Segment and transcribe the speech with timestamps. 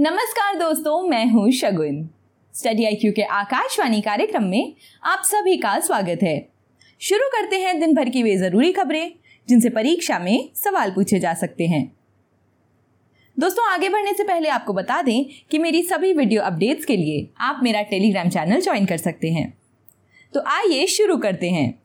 [0.00, 2.08] नमस्कार दोस्तों, मैं हूँ शगुन।
[2.54, 4.74] स्टडी आईक्यू के आकाशवाणी कार्यक्रम में
[5.04, 6.48] आप सभी का स्वागत है।
[7.00, 9.12] शुरू करते हैं दिन भर की वे ज़रूरी खबरें,
[9.48, 11.82] जिनसे परीक्षा में सवाल पूछे जा सकते हैं।
[13.38, 17.28] दोस्तों, आगे बढ़ने से पहले आपको बता दें कि मेरी सभी वीडियो अपडेट्स के लिए
[17.40, 19.58] आप मेरा टेलीग्राम चैनल ज्वाइन कर सकते हैं।
[20.34, 21.82] तो आइए शुरू करते हैं।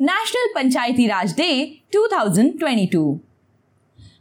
[0.00, 3.18] नेशनल पंचायती राज डे 2022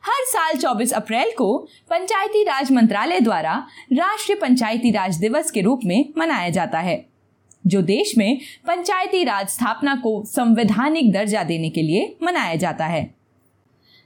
[0.03, 1.57] हर साल 24 अप्रैल को
[1.89, 3.53] पंचायती राज मंत्रालय द्वारा
[3.93, 7.05] राष्ट्रीय पंचायती राज दिवस के रूप में मनाया जाता है,
[7.67, 13.03] जो देश में पंचायती राज स्थापना को संवैधानिक दर्जा देने के लिए मनाया जाता है।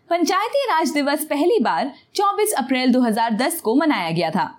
[0.09, 4.49] पंचायती राज दिवस पहली बार 24 अप्रैल 2010 को मनाया गया था।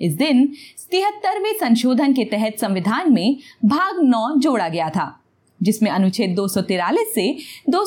[0.00, 0.46] इस दिन
[0.90, 5.24] तिहत्तरवें संशोधन के तहत संविधान में भाग नौ जोड़ा गया था,
[5.60, 7.32] जिसमें अनुच्छेद दो से
[7.68, 7.84] दो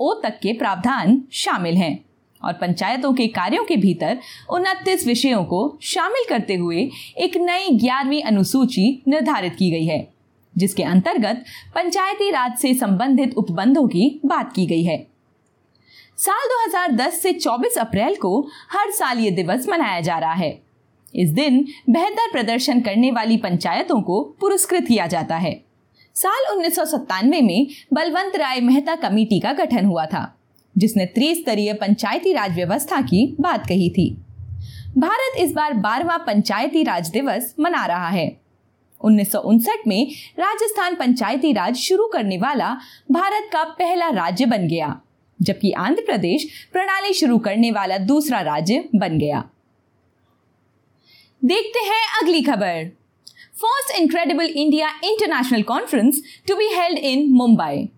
[0.00, 2.07] ओ तक के प्रावधान शामिल हैं।
[2.44, 4.18] और पंचायतों के कार्यों के भीतर
[4.50, 10.08] उनतीस विषयों को शामिल करते हुए एक नई ग्यारहवीं अनुसूची निर्धारित की गई है,
[10.56, 15.06] जिसके अंतर्गत पंचायती राज से संबंधित उपबंधों की बात की गई है।
[16.18, 18.40] साल 2010 से 24 अप्रैल को
[18.70, 20.62] हर साल ये दिवस मनाया जा रहा है।
[21.14, 25.64] इस दिन बेहतर प्रदर्शन करने वाली पंचायतों को पुरस्कृत किया जाता है।
[26.14, 30.37] साल उन्नीस सौ सत्तानवे में बलवंत राय मेहता कमेटी का गठन हुआ था।
[30.78, 34.10] जिसने त्रिस्तरीय पंचायती राज व्यवस्था की बात कही थी।
[34.98, 38.28] भारत इस बार बारवा पंचायती राज दिवस मना रहा है।
[39.00, 42.72] उन्नीस सौ उनसठ में राजस्थान पंचायती राज शुरू करने वाला
[43.10, 45.00] भारत का पहला राज्य बन गया,
[45.40, 49.44] जबकि आंध्र प्रदेश प्रणाली शुरू करने वाला दूसरा राज्य बन गया।
[51.42, 52.90] देखते हैं अगली खबर।
[53.54, 57.88] First incredible India international conference to be held in Mumbai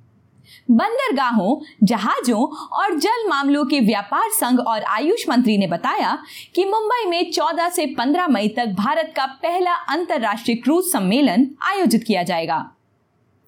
[0.71, 6.19] बंदरगाहों, जहाजों और जल मामलों के व्यापार संघ और आयुष मंत्री ने बताया
[6.55, 12.05] कि मुंबई में 14 से 15 मई तक भारत का पहला अंतर्राष्ट्रीय क्रूज सम्मेलन आयोजित
[12.05, 12.73] किया जाएगा।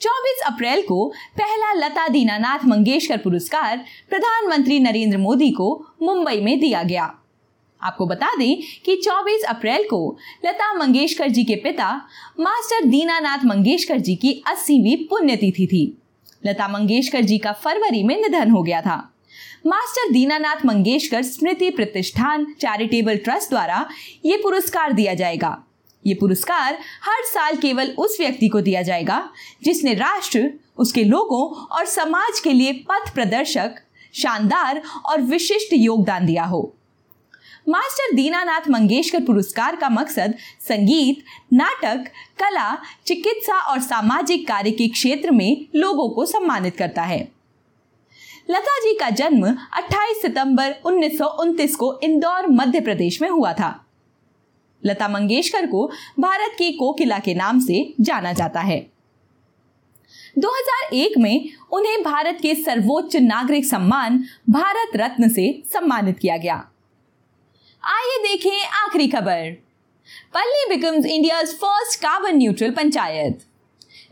[0.00, 6.82] 24 अप्रैल को पहला लता दीनानाथ मंगेशकर पुरस्कार प्रधानमंत्री नरेंद्र मोदी को मुंबई में दिया
[6.82, 7.14] गया।
[7.80, 11.94] आपको बता दें कि 24 अप्रैल को लता मंगेशकर जी के पिता,
[12.40, 15.98] मास्टर दीनानाथ मंगेशकर जी की 80वीं पुण्यतिथि थी।
[16.46, 19.11] लता मंगेशकर जी का फरवरी में निधन हो गया था।
[19.66, 23.88] Master Dinanath Mangeshkar Smriti Pratishthan charitable trust द्वारा
[24.24, 25.64] ये पुरस्कार दिया जाएगा।
[26.06, 29.30] ये पुरस्कार हर साल केवल उस व्यक्ति को दिया जाएगा,
[29.64, 33.74] जिसने राष्ट्र, उसके लोगों और समाज के लिए पथ प्रदर्शक,
[34.14, 36.74] शानदार और विशिष्ट योगदान दिया हो।
[37.68, 42.04] मास्टर दीनानाथ मंगेशकर पुरस्कार का मकसद संगीत, नाटक,
[42.38, 47.41] कला, चिकित्सा और सामाजिक कार्य के क्षेत्र में लोगों को सम्मानित करता है।
[48.50, 53.86] लता जी का जन्म 28 सितंबर उन्नीस को इंदौर, मध्य प्रदेश में हुआ था।
[54.84, 55.90] लता मंगेशकर को
[56.20, 58.86] भारत की कोकिला के नाम से जाना जाता है।
[60.38, 66.54] 2001 में उन्हें भारत के सर्वोच्च नागरिक सम्मान भारत रत्न से सम्मानित किया गया।
[67.84, 69.56] आइए देखें आखिरी खबर।
[70.34, 73.44] Palli becomes India first carbon neutral panchayat.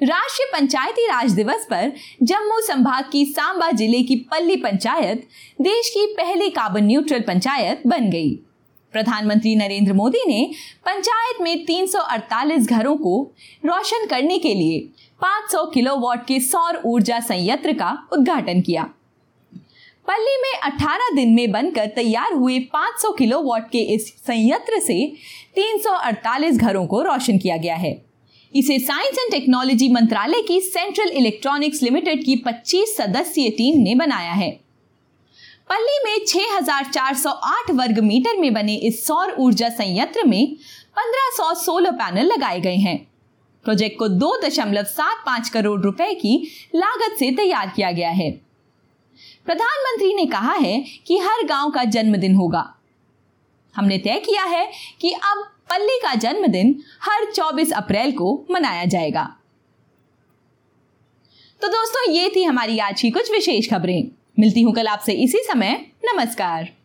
[0.03, 1.93] राष्ट्रीय पंचायती राज दिवस पर
[2.23, 5.27] जम्मू संभाग की सांबा ज़िले की पल्ली पंचायत
[5.61, 8.31] देश की पहली कार्बन न्यूट्रल पंचायत बन गई।
[8.95, 10.51] प्रधानमंत्री नरेंद्र मोदी ने
[10.87, 13.23] पंचायत में 348 घरों को
[13.67, 14.81] रोशन करने के लिए
[15.21, 18.91] 500 किलोवाट के सौर ऊर्जा संयंत्र का उद्घाटन किया।
[20.09, 25.05] पल्ली में 18 दिन में बनकर तैयार हुए 500 किलोवाट के इस संयंत्र से
[25.57, 28.10] 348 घरों को रोशन किया गया है।
[28.55, 34.33] इसे साइंस एंड टेक्नोलॉजी मंत्रालय की सेंट्रल इलेक्ट्रॉनिक्स लिमिटेड की 25 सदस्यीय टीम ने बनाया
[34.33, 34.51] है।
[35.73, 40.57] पल्ली में 6,408 वर्ग मीटर में बने इस सौर ऊर्जा संयंत्र में
[40.97, 42.99] 1500 सोलर पैनल लगाए गए हैं।
[43.65, 48.31] प्रोजेक्ट को दो दशमलव सात पाँच करोड़ रुपए की लागत से तैयार किया गया है।
[49.47, 52.75] प्रधानमंत्री ने कहा है कि हर गाँव का जन्मदिन होगा।
[53.77, 54.71] हमने तय किया है
[55.01, 59.37] कि अब पल्ली का जन्मदिन हर 24 अप्रैल को मनाया जाएगा।
[61.63, 65.39] तो दोस्तों, ये थी हमारी आज की कुछ विशेष खबरें। मिलती हूँ कल आपसे इसी
[65.39, 66.80] समय। नमस्कार।